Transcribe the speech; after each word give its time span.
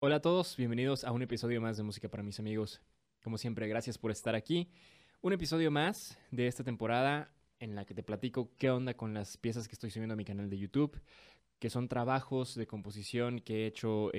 Hola 0.00 0.16
a 0.16 0.20
todos, 0.20 0.56
bienvenidos 0.56 1.02
a 1.04 1.12
un 1.12 1.22
episodio 1.22 1.60
más 1.62 1.76
de 1.78 1.82
Música 1.82 2.10
para 2.10 2.22
mis 2.22 2.38
amigos. 2.38 2.82
Como 3.22 3.38
siempre, 3.38 3.66
gracias 3.68 3.96
por 3.96 4.10
estar 4.10 4.34
aquí. 4.34 4.68
Un 5.22 5.32
episodio 5.32 5.70
más 5.70 6.18
de 6.30 6.46
esta 6.46 6.62
temporada 6.62 7.32
en 7.58 7.74
la 7.74 7.86
que 7.86 7.94
te 7.94 8.02
platico 8.02 8.50
qué 8.58 8.68
onda 8.68 8.94
con 8.94 9.14
las 9.14 9.38
piezas 9.38 9.66
que 9.66 9.72
estoy 9.72 9.90
subiendo 9.90 10.12
a 10.12 10.16
mi 10.16 10.26
canal 10.26 10.50
de 10.50 10.58
YouTube, 10.58 11.00
que 11.58 11.70
son 11.70 11.88
trabajos 11.88 12.54
de 12.54 12.66
composición 12.66 13.38
que 13.40 13.64
he 13.64 13.66
hecho 13.66 14.10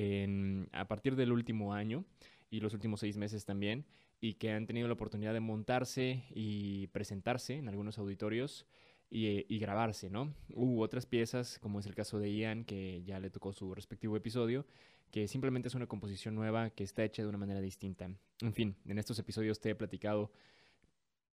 a 0.72 0.88
partir 0.88 1.16
del 1.16 1.32
último 1.32 1.74
año 1.74 2.04
y 2.50 2.62
los 2.62 2.74
últimos 2.74 3.02
seis 3.02 3.16
meses 3.18 3.46
también, 3.46 3.86
y 4.20 4.34
que 4.34 4.52
han 4.52 4.66
tenido 4.66 4.88
la 4.88 4.96
oportunidad 4.96 5.34
de 5.34 5.40
montarse 5.40 6.24
y 6.32 6.88
presentarse 6.88 7.58
en 7.58 7.70
algunos 7.70 8.00
auditorios 8.00 8.66
y, 9.10 9.60
grabarse, 9.60 10.10
¿no? 10.10 10.34
Hubo 10.54 10.82
otras 10.82 11.06
piezas, 11.06 11.60
como 11.60 11.80
es 11.80 11.86
el 11.86 11.96
caso 11.96 12.20
de 12.20 12.36
Ian, 12.36 12.66
que 12.66 13.04
ya 13.04 13.20
le 13.20 13.30
tocó 13.30 13.54
su 13.54 13.74
respectivo 13.74 14.18
episodio, 14.18 14.66
que 15.12 15.28
simplemente 15.28 15.68
es 15.68 15.76
una 15.76 15.88
composición 15.88 16.36
nueva 16.36 16.72
que 16.72 16.84
está 16.84 17.04
hecha 17.04 17.22
de 17.22 17.30
una 17.30 17.38
manera 17.38 17.62
distinta. 17.62 18.10
En 18.42 18.54
fin, 18.54 18.76
en 18.86 19.00
estos 19.00 19.18
episodios 19.20 19.60
te 19.60 19.70
he 19.70 19.76
platicado 19.76 20.32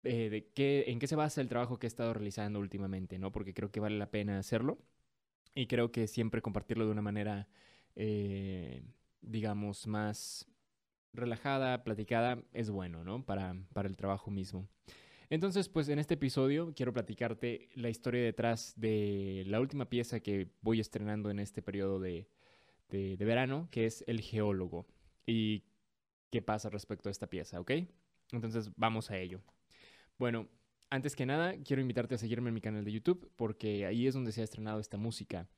eh, 0.03 0.29
de 0.30 0.49
qué, 0.53 0.85
en 0.89 0.99
qué 0.99 1.07
se 1.07 1.17
basa 1.17 1.41
el 1.41 1.49
trabajo 1.49 1.79
que 1.79 1.87
he 1.87 1.89
estado 1.89 2.13
realizando 2.13 2.59
últimamente, 2.59 3.19
¿no? 3.19 3.33
Porque 3.33 3.55
creo 3.55 3.71
que 3.71 3.80
vale 3.80 3.99
la 3.99 4.11
pena 4.11 4.39
hacerlo 4.39 4.79
y 5.55 5.66
creo 5.66 5.93
que 5.93 6.07
siempre 6.07 6.43
compartirlo 6.43 6.87
de 6.87 6.93
una 6.93 7.02
manera, 7.02 7.49
eh, 7.97 8.83
digamos, 9.21 9.87
más 9.87 10.47
relajada, 11.13 11.83
platicada, 11.85 12.43
es 12.52 12.71
bueno, 12.71 13.05
¿no? 13.05 13.25
Para, 13.25 13.55
para 13.73 13.89
el 13.89 13.97
trabajo 13.97 14.30
mismo. 14.30 14.69
Entonces, 15.30 15.69
pues 15.69 15.89
en 15.89 16.01
este 16.01 16.15
episodio 16.15 16.73
quiero 16.75 16.93
platicarte 16.93 17.69
la 17.75 17.88
historia 17.88 18.21
detrás 18.21 18.75
de 18.77 19.45
la 19.47 19.61
última 19.61 19.88
pieza 19.88 20.19
que 20.19 20.51
voy 20.61 20.80
estrenando 20.80 21.30
en 21.30 21.38
este 21.38 21.62
periodo 21.62 22.01
de, 22.01 22.29
de, 22.88 23.16
verano, 23.24 23.68
que 23.71 23.87
es 23.87 24.02
El 24.09 24.21
Geólogo. 24.21 24.88
Y 25.24 25.63
qué 26.30 26.43
pasa 26.43 26.68
respecto 26.68 27.09
a 27.09 27.13
esta 27.13 27.29
pieza, 27.29 27.60
¿ok? 27.60 27.71
Entonces 28.32 28.73
vamos 28.77 29.13
a 29.13 29.18
ello. 29.18 29.40
Bueno, 30.18 30.49
antes 30.90 31.15
que 31.15 31.27
nada, 31.27 31.55
quiero 31.62 31.80
invitarte 31.80 32.16
a 32.16 32.18
seguirme 32.18 32.49
en 32.49 32.55
mi 32.55 32.60
canal 32.60 32.85
de 32.85 32.90
YouTube 32.90 33.30
porque 33.37 33.87
ahí 33.87 34.09
es 34.09 34.15
donde 34.15 34.33
se 34.33 34.40
ha 34.40 34.45
estrenado 34.45 34.80
esta 34.80 34.96
música. 34.96 35.49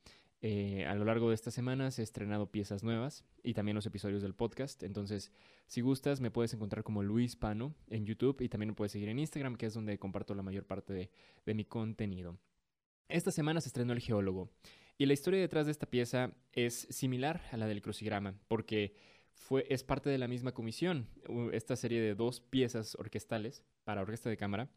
Eh, 0.45 0.85
a 0.85 0.93
lo 0.95 1.05
largo 1.05 1.29
de 1.29 1.35
estas 1.35 1.53
semanas 1.53 1.97
he 1.99 2.03
estrenado 2.03 2.51
piezas 2.51 2.83
nuevas 2.83 3.23
y 3.43 3.53
también 3.53 3.75
los 3.75 3.85
episodios 3.85 4.21
del 4.21 4.35
podcast. 4.35 4.83
Entonces, 4.83 5.31
si 5.67 5.79
gustas, 5.79 6.19
me 6.19 6.31
puedes 6.31 6.53
encontrar 6.53 6.83
como 6.83 7.01
Luis 7.01 7.37
Pano 7.37 7.73
en 7.89 8.05
YouTube 8.05 8.41
y 8.41 8.49
también 8.49 8.71
me 8.71 8.75
puedes 8.75 8.91
seguir 8.91 9.07
en 9.07 9.19
Instagram, 9.19 9.55
que 9.55 9.67
es 9.67 9.73
donde 9.73 9.97
comparto 9.97 10.35
la 10.35 10.43
mayor 10.43 10.65
parte 10.65 11.09
de, 11.45 11.53
mi 11.53 11.63
contenido. 11.63 12.37
Esta 13.07 13.31
semana 13.31 13.61
se 13.61 13.69
estrenó 13.69 13.93
El 13.93 14.01
Geólogo. 14.01 14.51
Y 14.97 15.05
la 15.05 15.13
historia 15.13 15.39
detrás 15.39 15.65
de 15.65 15.71
esta 15.71 15.89
pieza 15.89 16.33
es 16.51 16.87
similar 16.89 17.43
a 17.53 17.55
la 17.55 17.65
del 17.65 17.81
crucigrama, 17.81 18.37
porque 18.49 18.97
fue, 19.31 19.65
es 19.69 19.85
parte 19.85 20.09
de 20.09 20.17
la 20.17 20.27
misma 20.27 20.51
comisión, 20.51 21.07
esta 21.53 21.77
serie 21.77 22.01
de 22.01 22.15
dos 22.15 22.41
piezas 22.41 22.95
orquestales 22.95 23.63
para 23.85 24.01
orquesta 24.01 24.29
de 24.29 24.35
cámara, 24.35 24.69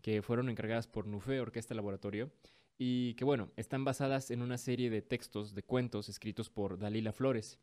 que 0.00 0.20
fueron 0.20 0.50
encargadas 0.50 0.88
por 0.88 1.06
Nufe 1.06 1.40
Orquesta 1.40 1.76
Laboratorio, 1.76 2.32
y 2.84 3.14
que 3.14 3.24
bueno, 3.24 3.52
están 3.54 3.84
basadas 3.84 4.32
en 4.32 4.42
una 4.42 4.58
serie 4.58 4.90
de 4.90 5.02
textos, 5.02 5.54
de 5.54 5.62
cuentos 5.62 6.08
escritos 6.08 6.50
por 6.50 6.80
Dalila 6.80 7.12
Flores. 7.12 7.60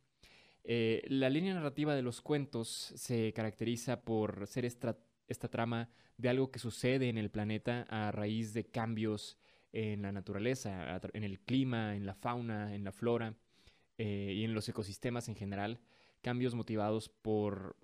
Eh, 0.63 1.03
la 1.09 1.29
línea 1.29 1.53
narrativa 1.53 1.93
de 1.93 2.01
los 2.01 2.21
cuentos 2.21 2.93
se 2.95 3.33
caracteriza 3.33 3.99
por 3.99 4.47
ser 4.47 4.63
esta, 4.63 4.95
trama 5.49 5.89
de 6.15 6.29
algo 6.29 6.51
que 6.51 6.59
sucede 6.59 7.09
en 7.09 7.17
el 7.17 7.29
planeta 7.31 7.85
a 7.89 8.13
raíz 8.13 8.53
de 8.53 8.63
cambios 8.63 9.37
en 9.73 10.03
la 10.03 10.13
naturaleza, 10.13 11.01
en 11.11 11.25
el 11.25 11.41
clima, 11.41 11.97
en 11.97 12.05
la 12.05 12.13
fauna, 12.13 12.73
en 12.73 12.85
la 12.85 12.93
flora 12.93 13.35
eh, 13.97 14.33
y 14.37 14.45
en 14.45 14.53
los 14.53 14.69
ecosistemas 14.69 15.27
en 15.27 15.35
general. 15.35 15.81
Cambios 16.21 16.55
motivados 16.55 17.09
por, 17.09 17.75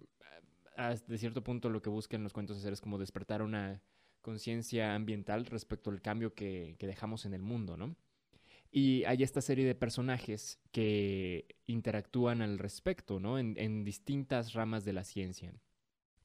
de 1.06 1.18
cierto 1.18 1.44
punto, 1.44 1.70
lo 1.70 1.82
que 1.82 1.90
buscan 1.90 2.24
los 2.24 2.32
cuentos 2.32 2.58
hacer 2.60 2.72
es 2.72 2.80
como 2.80 2.98
despertar 2.98 3.42
una 3.42 3.82
conciencia 4.26 4.96
ambiental 4.96 5.46
respecto 5.46 5.92
al 5.92 6.02
cambio 6.02 6.34
que, 6.34 6.76
dejamos 6.80 7.28
en 7.28 7.36
el 7.36 7.44
mundo, 7.44 7.78
¿no? 7.78 7.96
Y 8.72 9.04
hay 9.04 9.22
esta 9.22 9.40
serie 9.40 9.68
de 9.68 9.76
personajes 9.76 10.60
que 10.72 11.46
interactúan 11.68 12.42
al 12.42 12.58
respecto, 12.58 13.20
¿no? 13.20 13.38
En, 13.38 13.84
distintas 13.84 14.54
ramas 14.54 14.84
de 14.84 14.94
la 14.94 15.04
ciencia. 15.04 15.54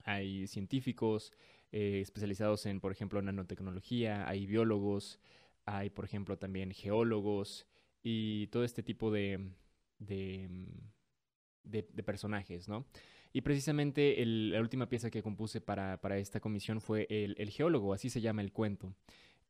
Hay 0.02 0.46
científicos 0.46 1.34
eh, 1.72 2.00
especializados 2.00 2.64
en, 2.64 2.80
por 2.80 2.90
ejemplo, 2.90 3.20
nanotecnología, 3.20 4.26
hay 4.26 4.46
biólogos, 4.46 5.20
hay, 5.66 5.90
por 5.90 6.06
ejemplo, 6.06 6.38
también 6.38 6.72
geólogos 6.72 7.66
y 8.02 8.46
todo 8.46 8.64
este 8.64 8.82
tipo 8.82 9.10
de, 9.10 9.50
de, 9.98 10.48
mm, 10.48 12.00
personajes, 12.06 12.66
¿no? 12.66 12.86
Y 13.32 13.42
precisamente 13.42 14.22
la 14.24 14.60
última 14.60 14.88
pieza 14.88 15.10
que 15.10 15.22
compuse 15.22 15.60
para, 15.60 15.98
esta 16.18 16.40
comisión 16.40 16.80
fue 16.80 17.06
el, 17.08 17.50
geólogo, 17.50 17.92
así 17.92 18.10
se 18.10 18.20
llama 18.20 18.42
el 18.42 18.52
cuento, 18.52 18.94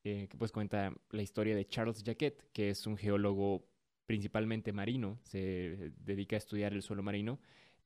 eh, 0.05 0.27
que 0.29 0.37
pues 0.37 0.53
cuenta 0.53 0.93
la 1.11 1.23
historia 1.23 1.57
de 1.57 1.67
Charles 1.67 2.03
Jacquet, 2.05 2.51
que 2.53 2.71
es 2.71 2.87
un 2.87 2.97
geólogo 2.97 3.67
principalmente 4.07 4.73
marino, 4.73 5.19
se 5.23 5.93
dedica 5.99 6.37
a 6.37 6.39
estudiar 6.39 6.73
el 6.73 6.83
suelo 6.83 7.03
marino 7.03 7.39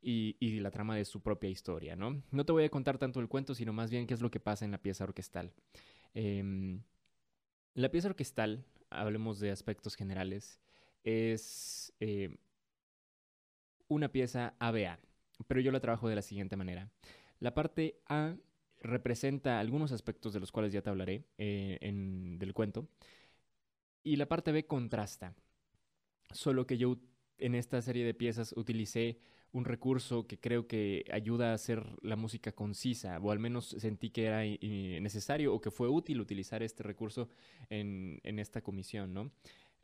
y, 0.05 0.61
la 0.61 0.71
trama 0.71 0.97
de 0.97 1.05
su 1.05 1.23
propia 1.23 1.49
historia, 1.49 1.97
¿no? 1.97 2.23
No 2.31 2.45
te 2.45 2.53
voy 2.53 2.65
a 2.65 2.71
contar 2.71 2.99
tanto 2.99 3.21
el 3.21 3.29
cuento, 3.29 3.55
sino 3.55 3.73
más 3.73 3.91
bien 3.91 4.07
qué 4.07 4.15
es 4.15 4.21
lo 4.21 4.31
que 4.31 4.41
pasa 4.41 4.65
en 4.65 4.71
la 4.71 4.79
pieza 4.79 5.05
orquestal. 5.05 5.53
Em, 6.13 6.83
la 7.75 7.91
pieza 7.91 8.09
orquestal, 8.09 8.65
hablemos 8.91 9.41
de 9.41 9.51
aspectos 9.51 9.95
generales, 9.95 10.61
es 11.05 11.93
eh, 12.01 12.37
una 13.89 14.11
pieza 14.11 14.55
ABA, 14.59 14.99
pero 15.47 15.61
yo 15.61 15.73
la 15.73 15.81
trabajo 15.81 16.09
de 16.09 16.17
la 16.17 16.23
siguiente 16.23 16.57
manera. 16.57 16.91
La 17.41 17.55
parte 17.55 18.01
A 18.09 18.37
representa 18.81 19.61
algunos 19.61 19.93
aspectos 19.93 20.33
de 20.33 20.41
los 20.41 20.53
cuales 20.53 20.73
ya 20.73 20.83
te 20.83 20.91
hablaré 20.91 21.25
eh, 21.39 21.79
en, 21.81 22.39
del 22.39 22.53
cuento, 22.53 22.89
y 24.03 24.17
la 24.17 24.27
parte 24.27 24.53
B 24.53 24.67
contrasta, 24.67 25.35
solo 26.31 26.67
que 26.67 26.77
yo 26.77 26.99
en 27.39 27.55
esta 27.55 27.81
serie 27.83 28.05
de 28.05 28.15
piezas 28.15 28.53
utilicé 28.57 29.19
un 29.53 29.65
recurso 29.65 30.27
que 30.27 30.39
creo 30.39 30.67
que 30.67 31.05
ayuda 31.13 31.53
a 31.53 31.55
hacer 31.55 31.85
la 32.03 32.17
música 32.17 32.53
concisa, 32.53 33.19
o 33.21 33.31
al 33.31 33.39
menos 33.39 33.69
sentí 33.79 34.11
que 34.11 34.27
era 34.27 34.43
necesario 35.01 35.55
o 35.55 35.61
que 35.61 35.71
fue 35.71 35.89
útil 35.89 36.21
utilizar 36.21 36.63
este 36.63 36.83
recurso 36.83 37.29
en, 37.71 38.21
esta 38.25 38.63
comisión, 38.63 39.15
¿no? 39.15 39.31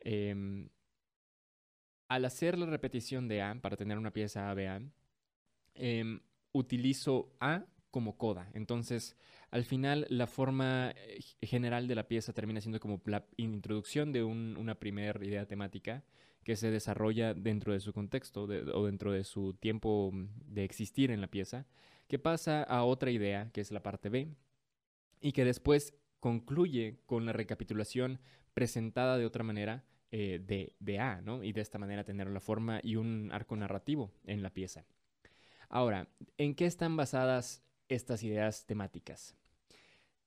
Em, 0.01 0.67
al 2.09 2.25
hacer 2.25 2.57
la 2.57 2.65
repetición 2.65 3.29
de 3.29 3.41
A 3.41 3.55
para 3.61 3.77
tener 3.77 3.97
una 3.97 4.11
pieza 4.11 4.51
A, 4.51 4.81
eh, 5.75 6.19
utilizo 6.51 7.35
A 7.39 7.65
como 7.91 8.17
coda. 8.17 8.49
Entonces, 8.53 9.17
al 9.51 9.65
final, 9.65 10.05
la 10.09 10.27
forma 10.27 10.93
eh, 10.95 11.19
general 11.41 11.87
de 11.87 11.95
la 11.95 12.07
pieza 12.07 12.33
termina 12.33 12.61
siendo 12.61 12.79
como 12.79 13.01
la 13.05 13.25
introducción 13.37 14.11
de 14.11 14.23
una 14.23 14.75
primera 14.75 15.23
idea 15.25 15.45
temática 15.45 16.03
que 16.43 16.55
se 16.55 16.71
desarrolla 16.71 17.33
dentro 17.33 17.73
de 17.73 17.79
su 17.79 17.93
contexto 17.93 18.43
o 18.43 18.85
dentro 18.85 19.11
de 19.11 19.23
su 19.23 19.53
tiempo 19.53 20.11
mm, 20.11 20.27
de 20.47 20.63
existir 20.63 21.11
en 21.11 21.21
la 21.21 21.27
pieza, 21.27 21.67
que 22.07 22.19
pasa 22.19 22.63
a 22.63 22.83
otra 22.83 23.11
idea, 23.11 23.51
que 23.51 23.61
es 23.61 23.71
la 23.71 23.83
parte 23.83 24.09
B, 24.09 24.29
y 25.21 25.33
que 25.33 25.45
después 25.45 25.93
concluye 26.19 26.99
con 27.05 27.25
la 27.25 27.33
recapitulación 27.33 28.19
presentada 28.53 29.17
de 29.17 29.25
otra 29.25 29.43
manera 29.43 29.83
eh, 30.11 30.39
de, 30.79 30.99
A. 30.99 31.21
Y 31.43 31.53
de 31.53 31.61
esta 31.61 31.77
manera 31.77 32.03
tener 32.03 32.27
la 32.27 32.39
forma 32.39 32.79
y 32.83 32.95
un 32.95 33.29
arco 33.31 33.55
narrativo 33.55 34.11
en 34.25 34.43
la 34.43 34.49
pieza. 34.49 34.85
Ahora, 35.73 36.09
¿en 36.37 36.53
qué 36.53 36.65
están 36.65 36.97
basadas 36.97 37.63
estas 37.87 38.23
ideas 38.23 38.65
temáticas? 38.65 39.37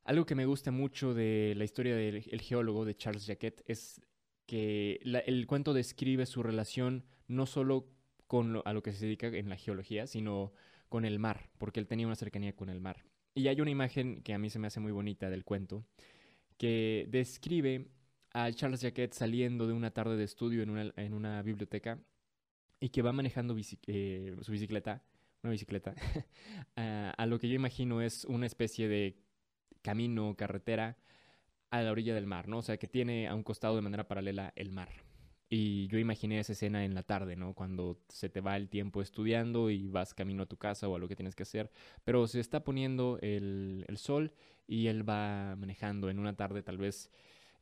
Algo 0.03 0.25
que 0.25 0.34
me 0.34 0.47
gusta 0.47 0.71
mucho 0.71 1.12
de 1.12 1.53
la 1.55 1.65
historia 1.65 1.94
del 1.94 2.41
geólogo 2.41 2.87
de 2.87 2.97
Charles 2.97 3.27
Jacquet 3.27 3.62
es 3.66 4.00
que 4.46 5.00
el 5.05 5.46
cuento 5.46 5.75
describe 5.75 6.25
su 6.25 6.43
relación 6.43 7.05
no 7.29 7.44
solo 7.44 7.91
con 8.26 8.62
a 8.64 8.73
lo 8.73 8.82
que 8.82 8.93
se 8.93 9.05
dedica 9.05 9.26
en 9.26 9.50
la 9.50 9.56
geología, 9.56 10.06
sino 10.06 10.55
con 10.88 11.05
el 11.05 11.19
mar, 11.19 11.50
porque 11.58 11.79
él 11.79 11.87
tenía 11.87 12.06
una 12.06 12.17
cercanía 12.17 12.56
con 12.56 12.70
el 12.70 12.81
mar. 12.81 13.05
Y 13.35 13.49
hay 13.49 13.61
una 13.61 13.70
imagen 13.70 14.23
que 14.23 14.32
a 14.32 14.38
mí 14.38 14.49
se 14.49 14.58
me 14.58 14.69
hace 14.69 14.81
muy 14.81 14.93
bonita 14.93 15.29
del 15.29 15.44
cuento, 15.44 15.85
que 16.56 17.06
describe 17.11 17.91
a 18.32 18.50
Charles 18.50 18.81
Jacquet 18.81 19.12
saliendo 19.12 19.67
de 19.67 19.75
una 19.75 19.91
tarde 19.91 20.17
de 20.17 20.25
estudio 20.25 20.62
en 20.62 21.12
una, 21.12 21.43
biblioteca 21.43 21.99
y 22.81 22.88
que 22.88 23.02
va 23.02 23.12
manejando 23.12 23.55
eh, 23.87 24.37
su 24.41 24.52
bicicleta, 24.52 25.05
una 25.44 25.52
bicicleta, 25.52 25.94
a 26.76 27.26
lo 27.26 27.38
que 27.38 27.49
yo 27.49 27.55
imagino 27.55 28.02
es 28.02 28.25
una 28.25 28.46
especie 28.46 28.88
de 28.88 29.17
camino, 29.82 30.35
carretera, 30.37 30.96
a 31.70 31.82
la 31.82 31.93
orilla 31.93 32.14
del 32.14 32.26
mar, 32.26 32.49
¿no? 32.49 32.58
O 32.58 32.62
sea, 32.62 32.79
que 32.79 32.87
tiene 32.87 33.29
a 33.29 33.35
un 33.35 33.43
costado 33.43 33.76
de 33.76 33.82
manera 33.82 34.08
paralela 34.08 34.52
el 34.56 34.70
mar. 34.70 34.88
Y 35.49 35.87
yo 35.88 35.99
imaginé 35.99 36.38
esa 36.38 36.52
escena 36.52 36.85
en 36.85 36.94
la 36.94 37.02
tarde, 37.02 37.37
¿no? 37.37 37.55
Cuando 37.55 38.00
se 38.08 38.29
te 38.29 38.41
va 38.41 38.56
el 38.56 38.69
tiempo 38.69 39.02
estudiando 39.02 39.70
y 39.70 39.88
vas 39.88 40.14
camino 40.14 40.44
a 40.44 40.46
tu 40.46 40.56
casa 40.56 40.88
o 40.88 40.96
a 40.96 40.99
lo 40.99 41.06
que 41.08 41.17
tienes 41.17 41.35
que 41.35 41.43
hacer. 41.43 41.70
Pero 42.05 42.26
se 42.26 42.41
está 42.41 42.64
poniendo 42.64 43.19
el, 43.20 43.85
sol 43.96 44.32
y 44.67 44.87
él 44.87 45.08
va 45.08 45.55
manejando 45.56 46.11
en 46.11 46.19
una 46.19 46.35
tarde 46.35 46.62
tal 46.62 46.79
vez 46.79 47.11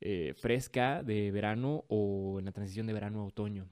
eh, 0.01 0.35
fresca 0.37 1.03
de 1.03 1.31
verano 1.33 1.85
o 1.89 2.39
en 2.39 2.45
la 2.45 2.53
transición 2.53 2.87
de 2.87 2.93
verano 2.93 3.21
a 3.21 3.27
otoño. 3.27 3.69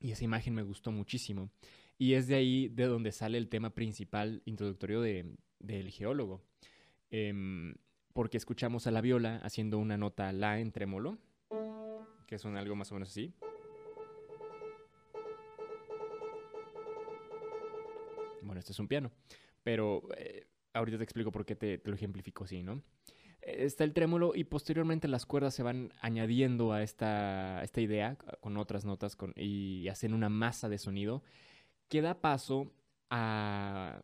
Y 0.00 0.12
esa 0.12 0.24
imagen 0.24 0.54
me 0.54 0.62
gustó 0.62 0.90
muchísimo. 0.90 1.50
Y 1.98 2.14
es 2.14 2.28
de 2.28 2.36
ahí 2.36 2.68
de 2.68 2.86
donde 2.86 3.10
sale 3.10 3.38
el 3.38 3.48
tema 3.48 3.74
principal 3.74 4.40
introductorio 4.44 5.00
del 5.00 5.90
geólogo. 5.90 6.44
Em, 7.10 7.74
porque 8.12 8.36
escuchamos 8.36 8.86
a 8.86 8.92
la 8.92 9.00
viola 9.00 9.40
haciendo 9.42 9.78
una 9.78 9.96
nota 9.96 10.32
la 10.32 10.60
en 10.60 10.70
trémolo, 10.70 11.18
que 12.26 12.38
son 12.38 12.56
algo 12.56 12.76
más 12.76 12.92
o 12.92 12.94
menos 12.94 13.10
así. 13.10 13.34
Bueno, 18.42 18.60
este 18.60 18.72
es 18.72 18.78
un 18.78 18.88
piano, 18.88 19.10
pero 19.62 20.02
eh, 20.16 20.46
ahorita 20.74 20.98
te 20.98 21.04
explico 21.04 21.32
por 21.32 21.44
qué 21.44 21.56
te, 21.56 21.80
lo 21.84 21.94
ejemplifico 21.94 22.44
así, 22.44 22.62
¿no? 22.62 22.82
Está 23.40 23.84
el 23.84 23.92
trémolo 23.92 24.32
y 24.34 24.44
posteriormente 24.44 25.08
las 25.08 25.24
cuerdas 25.26 25.54
se 25.54 25.62
van 25.62 25.92
añadiendo 26.00 26.72
a 26.72 26.82
esta, 26.82 27.62
esta 27.62 27.80
idea 27.80 28.16
con 28.40 28.56
otras 28.56 28.84
notas 28.84 29.16
y 29.36 29.88
hacen 29.88 30.12
una 30.12 30.28
masa 30.28 30.68
de 30.68 30.78
sonido 30.78 31.22
que 31.88 32.02
da 32.02 32.20
paso 32.20 32.72
a 33.10 34.02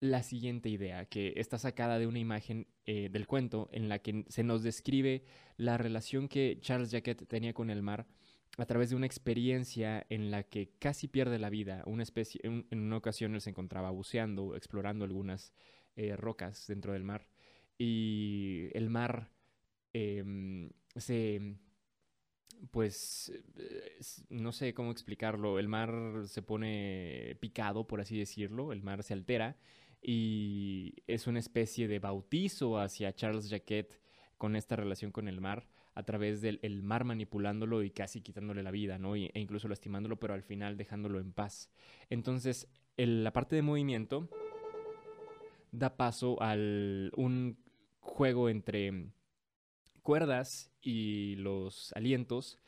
la 0.00 0.22
siguiente 0.22 0.68
idea, 0.68 1.06
que 1.06 1.34
está 1.36 1.58
sacada 1.58 1.98
de 1.98 2.06
una 2.06 2.18
imagen 2.18 2.68
eh, 2.86 3.08
del 3.10 3.26
cuento 3.26 3.68
en 3.72 3.88
la 3.88 3.98
que 3.98 4.24
se 4.28 4.44
nos 4.44 4.62
describe 4.62 5.24
la 5.56 5.76
relación 5.76 6.28
que 6.28 6.58
Charles 6.60 6.90
Jacquet 6.90 7.26
tenía 7.26 7.52
con 7.52 7.70
el 7.70 7.82
mar 7.82 8.06
a 8.58 8.66
través 8.66 8.90
de 8.90 8.96
una 8.96 9.06
experiencia 9.06 10.06
en 10.08 10.30
la 10.30 10.42
que 10.44 10.70
casi 10.78 11.08
pierde 11.08 11.38
la 11.38 11.50
vida. 11.50 11.82
Una 11.86 12.02
especie, 12.02 12.40
en, 12.44 12.66
una 12.70 12.96
ocasión 12.96 13.34
él 13.34 13.40
se 13.40 13.50
encontraba 13.50 13.90
buceando, 13.90 14.56
explorando 14.56 15.04
algunas 15.04 15.52
eh, 15.96 16.16
rocas 16.16 16.66
dentro 16.66 16.92
del 16.92 17.04
mar 17.04 17.28
y 17.76 18.68
el 18.72 18.90
mar 18.90 19.30
em, 19.92 20.70
se 20.96 21.56
pues 22.70 23.32
no 24.28 24.52
sé 24.52 24.74
cómo 24.74 24.90
explicarlo, 24.90 25.58
el 25.58 25.68
mar 25.68 26.22
se 26.26 26.42
pone 26.42 27.36
picado, 27.40 27.86
por 27.86 28.00
así 28.00 28.18
decirlo, 28.18 28.72
el 28.72 28.82
mar 28.82 29.02
se 29.02 29.14
altera 29.14 29.56
y 30.02 30.94
es 31.06 31.26
una 31.26 31.38
especie 31.38 31.88
de 31.88 31.98
bautizo 31.98 32.78
hacia 32.78 33.14
Charles 33.14 33.48
Jacquet 33.48 34.00
con 34.36 34.56
esta 34.56 34.76
relación 34.76 35.10
con 35.10 35.28
el 35.28 35.40
mar 35.40 35.68
a 35.94 36.04
través 36.04 36.40
del 36.40 36.82
mar 36.84 37.02
manipulándolo 37.04 37.82
y 37.82 37.90
casi 37.90 38.20
quitándole 38.20 38.62
la 38.62 38.70
vida, 38.70 38.98
¿no? 38.98 39.16
e 39.16 39.32
incluso 39.34 39.66
lastimándolo, 39.66 40.20
pero 40.20 40.34
al 40.34 40.44
final 40.44 40.76
dejándolo 40.76 41.18
en 41.18 41.32
paz. 41.32 41.70
Entonces, 42.08 42.68
la 42.96 43.32
parte 43.32 43.56
de 43.56 43.62
movimiento 43.62 44.28
da 45.72 45.96
paso 45.96 46.40
a 46.40 46.54
un 46.54 47.58
juego 47.98 48.48
entre 48.48 49.10
cuerdas 50.08 50.72
y 50.80 51.36
los 51.36 51.92
alientos, 51.94 52.58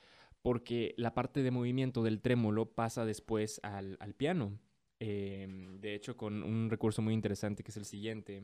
porque 0.43 0.93
la 0.99 1.15
parte 1.15 1.43
de 1.43 1.51
movimiento 1.51 2.03
del 2.03 2.21
trémolo 2.21 2.67
pasa 2.67 3.07
después 3.07 3.63
al 3.63 4.15
piano. 4.15 4.59
Em, 4.99 5.81
de 5.81 5.95
hecho, 5.95 6.19
con 6.19 6.43
un 6.43 6.69
recurso 6.69 7.01
muy 7.01 7.15
interesante 7.15 7.63
que 7.63 7.71
es 7.71 7.79
el 7.79 7.87
siguiente. 7.87 8.43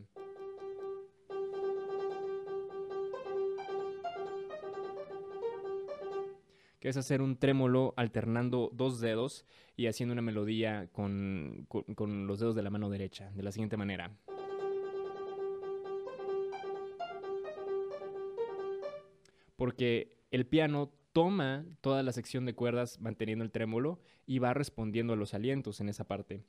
que 6.81 6.88
es 6.90 6.96
hacer 6.96 7.20
un 7.20 7.37
trémolo 7.37 7.93
alternando 7.96 8.70
dos 8.72 9.00
dedos 9.00 9.44
y 9.76 9.88
haciendo 9.88 10.12
una 10.12 10.22
melodía 10.22 10.88
con, 10.93 11.66
con, 11.69 12.26
los 12.26 12.38
dedos 12.38 12.54
de 12.54 12.62
la 12.62 12.70
mano 12.70 12.88
derecha, 12.88 13.31
de 13.32 13.43
la 13.43 13.52
siguiente 13.52 13.76
manera. 13.76 14.16
Porque 19.56 20.19
el 20.31 20.47
piano 20.47 20.93
toma 21.12 21.64
toda 21.81 22.03
la 22.03 22.12
sección 22.12 22.44
de 22.44 22.55
cuerdas 22.55 23.00
manteniendo 23.00 23.44
el 23.44 23.50
trémolo 23.50 24.00
y 24.26 24.38
va 24.38 24.55
respondiendo 24.55 25.14
a 25.14 25.17
los 25.17 25.35
alientos 25.35 25.81
en 25.81 25.88
esa 25.88 26.05
parte 26.05 26.44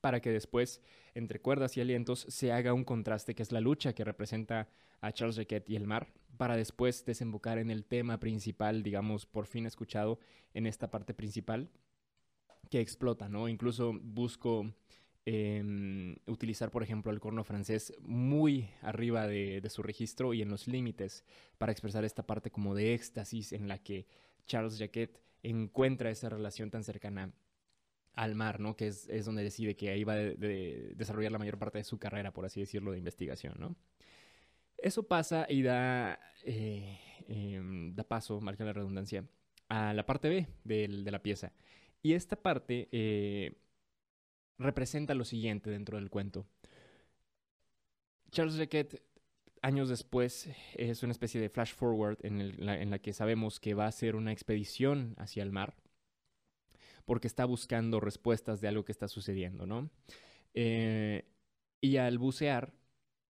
para 0.00 0.20
que 0.20 0.30
después, 0.30 0.80
entre 1.14 1.40
cuerdas 1.40 1.76
y 1.76 1.80
alientos, 1.80 2.26
se 2.28 2.52
haga 2.52 2.72
un 2.72 2.84
contraste 2.84 3.34
que 3.34 3.42
es 3.42 3.52
la 3.52 3.60
lucha 3.60 3.94
que 3.94 4.04
representa 4.04 4.68
a 5.00 5.12
Charles 5.12 5.36
Jacquet 5.36 5.68
y 5.68 5.76
el 5.76 5.86
mar, 5.86 6.12
para 6.36 6.56
después 6.56 7.04
desembocar 7.04 7.58
en 7.58 7.70
el 7.70 7.84
tema 7.84 8.18
principal, 8.20 8.82
digamos, 8.82 9.26
por 9.26 9.46
fin 9.46 9.66
escuchado 9.66 10.18
en 10.54 10.66
esta 10.66 10.90
parte 10.90 11.14
principal, 11.14 11.70
que 12.70 12.80
explota, 12.80 13.28
¿no? 13.28 13.48
Incluso 13.48 13.92
busco 14.00 14.72
Em, 15.32 16.16
utilizar, 16.26 16.72
por 16.72 16.82
ejemplo, 16.82 17.12
el 17.12 17.20
corno 17.20 17.44
francés 17.44 17.94
muy 18.00 18.68
arriba 18.82 19.28
de, 19.28 19.62
su 19.70 19.80
registro 19.80 20.34
y 20.34 20.42
en 20.42 20.48
los 20.48 20.66
límites 20.66 21.24
para 21.56 21.70
expresar 21.70 22.04
esta 22.04 22.26
parte 22.26 22.50
como 22.50 22.74
de 22.74 22.94
éxtasis 22.94 23.52
en 23.52 23.68
la 23.68 23.78
que 23.78 24.08
Charles 24.46 24.76
Jacquet 24.76 25.22
encuentra 25.44 26.10
esa 26.10 26.30
relación 26.30 26.72
tan 26.72 26.82
cercana 26.82 27.32
al 28.14 28.34
mar, 28.34 28.58
¿no? 28.58 28.74
Que 28.74 28.88
es, 28.88 29.24
donde 29.24 29.44
decide 29.44 29.76
que 29.76 29.90
ahí 29.90 30.02
va 30.02 30.14
a 30.14 30.16
de, 30.16 30.94
desarrollar 30.96 31.30
la 31.30 31.38
mayor 31.38 31.60
parte 31.60 31.78
de 31.78 31.84
su 31.84 31.96
carrera, 32.00 32.32
por 32.32 32.44
así 32.44 32.58
decirlo, 32.58 32.90
de 32.90 32.98
investigación, 32.98 33.54
¿no? 33.56 33.76
Eso 34.78 35.04
pasa 35.04 35.46
y 35.48 35.62
da, 35.62 36.18
eh, 36.44 36.98
em, 37.28 37.94
da 37.94 38.02
paso, 38.02 38.40
marca 38.40 38.64
la 38.64 38.72
redundancia, 38.72 39.24
a 39.68 39.94
la 39.94 40.04
parte 40.06 40.28
B 40.28 40.48
de, 40.64 40.88
de 40.88 41.10
la 41.12 41.22
pieza. 41.22 41.52
Y 42.02 42.14
esta 42.14 42.34
parte 42.34 42.88
eh, 42.90 43.54
representa 44.60 45.14
lo 45.14 45.24
siguiente 45.24 45.70
dentro 45.70 45.98
del 45.98 46.10
cuento. 46.10 46.46
Charles 48.30 48.56
Jacquet, 48.56 49.02
años 49.62 49.88
después, 49.88 50.48
es 50.74 51.02
una 51.02 51.12
especie 51.12 51.40
de 51.40 51.48
flash 51.48 51.74
forward 51.74 52.18
en, 52.22 52.64
la, 52.64 52.98
que 52.98 53.12
sabemos 53.12 53.58
que 53.58 53.74
va 53.74 53.86
a 53.86 53.88
hacer 53.88 54.14
una 54.14 54.32
expedición 54.32 55.14
hacia 55.18 55.42
el 55.42 55.50
mar 55.50 55.74
porque 57.06 57.26
está 57.26 57.44
buscando 57.44 57.98
respuestas 57.98 58.60
de 58.60 58.68
algo 58.68 58.84
que 58.84 58.92
está 58.92 59.08
sucediendo, 59.08 59.66
¿no? 59.66 59.90
Eh, 60.54 61.24
y 61.80 61.96
al 61.96 62.18
bucear, 62.18 62.72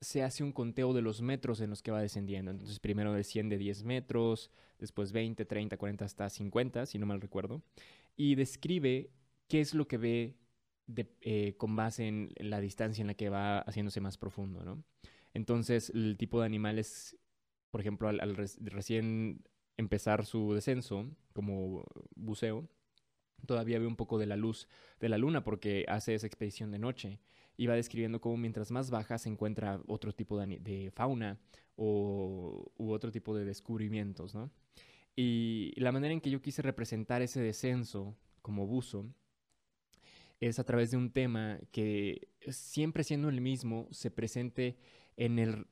se 0.00 0.22
hace 0.22 0.44
un 0.44 0.52
conteo 0.52 0.92
de 0.92 1.02
los 1.02 1.22
metros 1.22 1.60
en 1.60 1.70
los 1.70 1.82
que 1.82 1.90
va 1.90 2.00
descendiendo. 2.00 2.50
Entonces, 2.50 2.78
primero 2.78 3.12
desciende 3.12 3.58
10 3.58 3.84
metros, 3.84 4.50
después 4.78 5.12
20, 5.12 5.44
30, 5.44 5.76
40, 5.76 6.04
hasta 6.04 6.28
50, 6.28 6.86
si 6.86 6.98
no 6.98 7.06
mal 7.06 7.20
recuerdo. 7.20 7.62
Y 8.16 8.34
describe 8.34 9.10
qué 9.48 9.60
es 9.60 9.74
lo 9.74 9.88
que 9.88 9.96
ve 9.96 10.36
eh, 11.20 11.54
con 11.56 11.76
base 11.76 12.06
en 12.06 12.32
la 12.36 12.60
distancia 12.60 13.02
en 13.02 13.08
la 13.08 13.14
que 13.14 13.30
va 13.30 13.60
haciéndose 13.60 14.00
más 14.00 14.18
profundo, 14.18 14.64
¿no? 14.64 14.84
Entonces, 15.32 15.90
el 15.90 16.16
tipo 16.18 16.40
de 16.40 16.46
animales, 16.46 17.16
por 17.70 17.80
ejemplo, 17.80 18.08
al, 18.08 18.36
recién 18.36 19.42
empezar 19.76 20.26
su 20.26 20.52
descenso 20.52 21.10
como 21.32 21.84
buceo, 22.14 22.68
todavía 23.46 23.78
ve 23.78 23.86
un 23.86 23.96
poco 23.96 24.18
de 24.18 24.26
la 24.26 24.36
luz 24.36 24.68
de 25.00 25.08
la 25.08 25.18
luna 25.18 25.42
porque 25.42 25.84
hace 25.88 26.14
esa 26.14 26.26
expedición 26.26 26.70
de 26.70 26.78
noche 26.78 27.18
y 27.56 27.66
va 27.66 27.74
describiendo 27.74 28.20
cómo 28.20 28.36
mientras 28.36 28.70
más 28.70 28.90
baja 28.90 29.18
se 29.18 29.28
encuentra 29.28 29.80
otro 29.86 30.12
tipo 30.12 30.38
de, 30.38 30.90
fauna 30.94 31.38
o, 31.76 32.72
u 32.76 32.90
otro 32.90 33.10
tipo 33.10 33.36
de 33.36 33.44
descubrimientos, 33.44 34.34
¿no? 34.34 34.50
Y 35.16 35.72
la 35.76 35.92
manera 35.92 36.12
en 36.12 36.20
que 36.20 36.30
yo 36.30 36.42
quise 36.42 36.62
representar 36.62 37.22
ese 37.22 37.40
descenso 37.40 38.16
como 38.42 38.66
buzo 38.66 39.06
es 40.40 40.58
a 40.58 40.64
través 40.64 40.90
de 40.90 40.96
un 40.96 41.10
tema 41.10 41.58
que 41.70 42.28
siempre 42.48 43.04
siendo 43.04 43.28
el 43.28 43.40
mismo 43.40 43.88
se 43.90 44.10
presente 44.10 44.76
en 45.16 45.38
el 45.38 45.66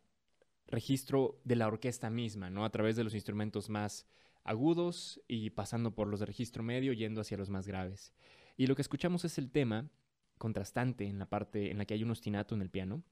registro 0.69 1.40
de 1.45 1.57
la 1.57 1.66
orquesta 1.66 2.11
misma, 2.11 2.50
¿no? 2.50 2.64
A 2.64 2.71
través 2.71 2.97
de 2.97 3.04
los 3.04 3.14
instrumentos 3.14 3.69
más 3.69 4.07
agudos 4.45 5.21
y 5.28 5.50
pasando 5.50 5.95
por 5.95 6.09
los 6.09 6.21
de 6.21 6.26
registro 6.26 6.62
medio 6.62 6.92
yendo 6.92 7.21
hacia 7.21 7.37
los 7.37 7.50
más 7.50 7.66
graves. 7.66 8.12
Y 8.57 8.66
lo 8.66 8.75
que 8.75 8.83
escuchamos 8.83 9.25
es 9.25 9.38
el 9.38 9.50
tema 9.50 9.90
contrastante 10.38 11.07
en 11.07 11.19
la 11.19 11.26
parte 11.26 11.71
en 11.71 11.78
la 11.78 11.85
que 11.85 11.95
hay 11.95 12.02
un 12.02 12.11
ostinato 12.11 12.54
en 12.54 12.62
el 12.62 12.71
piano 12.71 13.04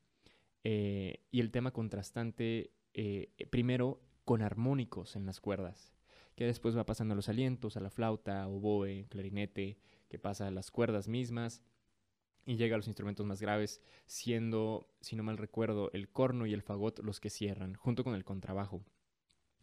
eh, 0.65 1.25
y 1.31 1.41
el 1.41 1.51
tema 1.51 1.73
contrastante 1.73 2.73
eh, 2.93 3.33
primero 3.51 4.01
con 4.25 4.43
armónicos 4.43 5.17
en 5.17 5.27
las 5.27 5.41
cuerdas, 5.41 5.93
que 6.35 6.45
después 6.45 6.77
va 6.77 6.87
pasando 6.87 7.13
a 7.13 7.17
los 7.17 7.29
alientos, 7.29 7.77
a 7.77 7.81
la 7.81 7.91
flauta, 7.91 8.47
oboe, 8.49 9.07
clarinete, 9.09 9.79
que 10.11 10.19
pasa 10.19 10.49
a 10.49 10.51
las 10.51 10.71
cuerdas 10.71 11.09
mismas 11.09 11.63
y 12.45 12.57
llega 12.57 12.75
a 12.75 12.79
los 12.79 12.89
instrumentos 12.89 13.25
más 13.25 13.41
graves, 13.41 13.81
siendo, 14.07 14.89
si 15.01 15.17
no 15.17 15.23
mal 15.23 15.39
recuerdo, 15.39 15.91
el 15.93 16.11
corno 16.11 16.47
y 16.47 16.53
el 16.53 16.63
fagot 16.63 16.99
los 16.99 17.21
que 17.21 17.31
cierran, 17.31 17.75
junto 17.75 18.05
con 18.05 18.15
el 18.15 18.25
contrabajo. 18.25 18.85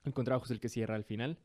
El 0.06 0.14
contrabajo 0.14 0.46
es 0.46 0.52
el 0.52 0.60
que 0.60 0.70
cierra 0.70 0.96
al 0.96 1.04
final. 1.04 1.38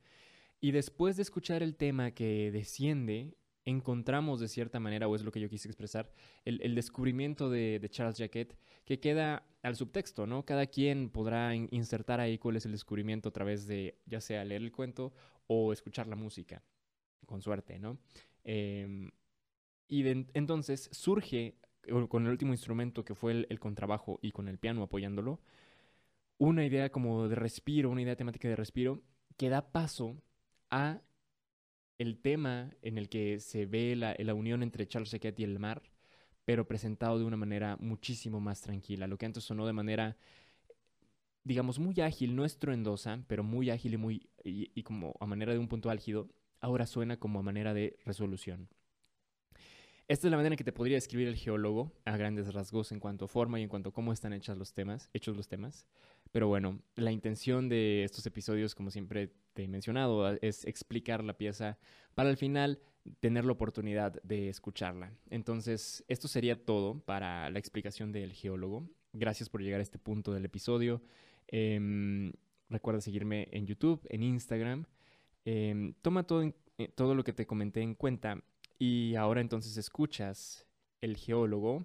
Y 0.61 0.71
después 0.71 1.17
de 1.17 1.23
escuchar 1.23 1.63
el 1.63 1.75
tema 1.75 2.13
que 2.13 2.53
desciende, 2.53 3.35
encontramos 3.65 4.41
de 4.41 4.49
cierta 4.49 4.79
manera, 4.79 5.09
o 5.09 5.17
es 5.17 5.25
lo 5.25 5.33
que 5.33 5.41
yo 5.41 5.49
quise 5.49 5.69
expresar, 5.69 6.13
el, 6.45 6.75
descubrimiento 6.75 7.51
de, 7.51 7.85
Charles 7.91 8.19
Jacquet, 8.19 8.57
que 8.85 9.01
queda 9.01 9.45
al 9.63 9.75
subtexto, 9.75 10.27
¿no? 10.27 10.45
Cada 10.45 10.67
quien 10.67 11.11
podrá 11.11 11.55
insertar 11.55 12.21
ahí 12.21 12.39
cuál 12.39 12.57
es 12.57 12.67
el 12.67 12.73
descubrimiento 12.73 13.31
a 13.31 13.33
través 13.33 13.67
de, 13.67 13.99
ya 14.07 14.21
sea 14.21 14.45
leer 14.45 14.63
el 14.63 14.73
cuento 14.73 15.13
o 15.47 15.73
escuchar 15.73 16.07
la 16.07 16.17
música, 16.17 16.63
con 17.27 17.43
suerte, 17.43 17.79
¿no? 17.79 17.99
Em, 18.45 19.11
y 19.89 20.07
entonces 20.35 20.89
surge, 20.93 21.57
con 22.09 22.25
el 22.25 22.31
último 22.31 22.53
instrumento 22.53 23.05
que 23.05 23.15
fue 23.15 23.47
el, 23.49 23.61
contrabajo 23.61 24.19
y 24.23 24.33
con 24.33 24.49
el 24.49 24.59
piano 24.59 24.83
apoyándolo, 24.83 25.41
una 26.39 26.65
idea 26.65 26.91
como 26.91 27.29
de 27.29 27.35
respiro, 27.35 27.91
una 27.91 28.03
idea 28.03 28.17
temática 28.17 28.49
de 28.49 28.57
respiro 28.57 29.03
que 29.37 29.49
da 29.49 29.71
paso 29.71 30.23
a 30.71 31.03
el 31.99 32.19
tema 32.19 32.75
en 32.83 32.99
el 32.99 33.09
que 33.09 33.39
se 33.39 33.67
ve 33.67 33.95
la, 33.97 34.17
la 34.19 34.35
unión 34.35 34.63
entre 34.63 34.89
Charles 34.89 35.11
Sequet 35.11 35.39
y 35.39 35.45
el 35.45 35.59
mar, 35.59 35.83
pero 36.45 36.67
presentado 36.67 37.19
de 37.19 37.25
una 37.25 37.37
manera 37.37 37.77
muchísimo 37.79 38.41
más 38.41 38.63
tranquila. 38.63 39.07
Lo 39.07 39.19
que 39.19 39.27
antes 39.27 39.45
sonó 39.45 39.67
de 39.67 39.73
manera, 39.73 40.17
digamos, 41.45 41.79
muy 41.79 42.01
ágil, 42.01 42.35
no 42.35 42.45
estruendosa, 42.45 43.23
pero 43.29 43.45
muy 43.45 43.71
ágil 43.71 43.95
y, 43.95 43.97
muy, 43.99 44.31
y 44.43 44.83
como 44.83 45.15
a 45.21 45.27
manera 45.27 45.53
de 45.53 45.59
un 45.59 45.69
punto 45.69 45.91
álgido, 45.91 46.31
ahora 46.63 46.87
suena 46.87 47.19
como 47.19 47.39
a 47.39 47.43
manera 47.43 47.75
de 47.75 47.99
resolución. 48.07 48.69
Esta 50.09 50.27
es 50.27 50.31
la 50.31 50.37
manera 50.37 50.55
en 50.55 50.59
que 50.59 50.65
te 50.65 50.73
podría 50.73 50.97
describir 50.97 51.29
el 51.29 51.37
geólogo 51.37 51.93
a 52.05 52.17
grandes 52.17 52.53
rasgos 52.53 52.93
en 52.93 53.01
cuanto 53.01 53.27
a 53.27 53.29
forma 53.29 53.61
y 53.61 53.63
en 53.63 53.69
cuanto 53.69 53.91
a 53.91 53.93
cómo 53.93 54.13
están 54.13 54.33
hechas 54.33 54.59
los 54.59 54.75
temas, 54.75 55.09
hechos 55.13 55.37
los 55.37 55.49
temas. 55.49 55.87
Pero 56.33 56.49
bueno, 56.49 56.81
la 56.97 57.13
intención 57.13 57.69
de 57.69 58.05
estos 58.05 58.27
episodios, 58.27 58.75
como 58.75 58.91
siempre 58.91 59.33
te 59.55 59.65
he 59.65 59.69
mencionado, 59.69 60.29
es 60.41 60.65
explicar 60.65 61.23
la 61.23 61.37
pieza 61.37 61.79
para 62.15 62.31
al 62.31 62.37
final 62.37 62.81
tener 63.21 63.45
la 63.45 63.53
oportunidad 63.53 64.21
de 64.23 64.49
escucharla. 64.49 65.13
Entonces, 65.31 66.05
esto 66.09 66.29
sería 66.29 66.65
todo 66.65 67.01
para 67.01 67.51
la 67.51 67.59
explicación 67.59 68.13
del 68.13 68.33
geólogo. 68.33 68.89
Gracias 69.13 69.49
por 69.49 69.63
llegar 69.63 69.81
a 69.81 69.83
este 69.83 69.99
punto 69.99 70.33
del 70.33 70.45
episodio. 70.45 71.03
Em, 71.49 72.33
recuerda 72.69 73.01
seguirme 73.01 73.49
en 73.53 73.67
YouTube, 73.67 74.07
en 74.09 74.23
Instagram. 74.23 74.87
Em, 75.45 75.95
toma 76.03 76.25
todo, 76.25 76.43
eh, 76.79 76.89
todo 76.95 77.15
lo 77.15 77.25
que 77.25 77.33
te 77.33 77.47
comenté 77.47 77.81
en 77.83 77.95
cuenta 77.95 78.43
y 78.79 79.15
ahora 79.17 79.41
entonces 79.41 79.77
escuchas 79.77 80.67
El 81.01 81.17
Geólogo, 81.17 81.85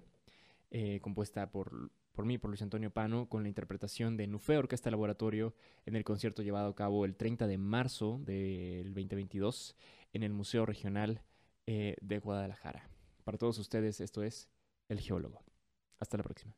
eh, 0.70 1.00
compuesta 1.00 1.50
por, 1.50 1.90
por 2.12 2.24
mí, 2.24 2.38
por 2.38 2.50
Luis 2.50 2.62
Antonio 2.62 2.90
Pano, 2.90 3.28
con 3.28 3.42
la 3.42 3.48
interpretación 3.48 4.16
de 4.16 4.26
Nufe 4.26 4.56
Orquesta 4.56 4.90
Laboratorio 4.90 5.54
en 5.86 5.96
el 5.96 6.04
concierto 6.04 6.42
llevado 6.42 6.68
a 6.68 6.74
cabo 6.74 7.04
el 7.04 7.16
30 7.16 7.46
de 7.46 7.58
marzo 7.58 8.20
del 8.24 8.94
2022 8.94 9.76
en 10.12 10.22
el 10.22 10.32
Museo 10.32 10.66
Regional 10.66 11.22
eh, 11.66 11.96
de 12.00 12.18
Guadalajara. 12.18 12.88
Para 13.24 13.38
todos 13.38 13.58
ustedes, 13.58 14.00
esto 14.00 14.22
es 14.22 14.48
El 14.88 15.00
Geólogo. 15.00 15.42
Hasta 15.98 16.16
la 16.16 16.22
próxima. 16.22 16.54